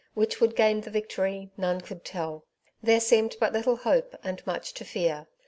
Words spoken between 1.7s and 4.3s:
could tell. There seemed but little to hope,